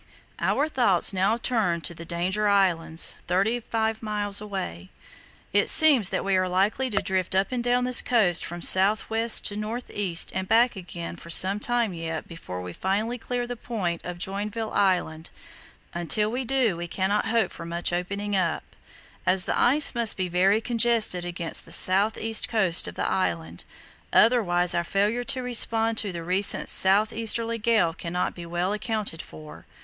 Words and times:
Our 0.39 0.67
thoughts 0.67 1.13
now 1.13 1.37
turned 1.37 1.83
to 1.83 1.93
the 1.93 2.05
Danger 2.05 2.47
Islands, 2.47 3.17
thirty 3.27 3.59
five 3.59 4.01
miles 4.01 4.41
away. 4.41 4.89
"It 5.53 5.69
seems 5.69 6.09
that 6.09 6.25
we 6.25 6.35
are 6.37 6.49
likely 6.49 6.89
to 6.89 7.03
drift 7.03 7.35
up 7.35 7.51
and 7.51 7.63
down 7.63 7.83
this 7.83 8.01
coast 8.01 8.43
from 8.43 8.63
south 8.63 9.11
west 9.11 9.45
to 9.45 9.55
north 9.55 9.91
east 9.91 10.31
and 10.33 10.47
back 10.47 10.75
again 10.75 11.17
for 11.17 11.29
some 11.29 11.59
time 11.59 11.93
yet 11.93 12.27
before 12.27 12.61
we 12.61 12.73
finally 12.73 13.19
clear 13.19 13.45
the 13.45 13.55
point 13.55 14.03
of 14.03 14.17
Joinville 14.17 14.73
Island; 14.73 15.29
until 15.93 16.31
we 16.31 16.45
do 16.45 16.75
we 16.77 16.87
cannot 16.87 17.27
hope 17.27 17.51
for 17.51 17.63
much 17.63 17.93
opening 17.93 18.35
up, 18.35 18.63
as 19.27 19.45
the 19.45 19.55
ice 19.55 19.93
must 19.93 20.17
be 20.17 20.27
very 20.27 20.61
congested 20.61 21.25
against 21.25 21.63
the 21.63 21.71
south 21.71 22.17
east 22.17 22.49
coast 22.49 22.87
of 22.87 22.95
the 22.95 23.07
island, 23.07 23.65
otherwise 24.11 24.73
our 24.73 24.83
failure 24.83 25.23
to 25.25 25.43
respond 25.43 25.95
to 25.99 26.11
the 26.11 26.23
recent 26.23 26.69
south 26.69 27.13
easterly 27.13 27.59
gale 27.59 27.93
cannot 27.93 28.33
be 28.33 28.47
well 28.47 28.73
accounted 28.73 29.21
for. 29.21 29.67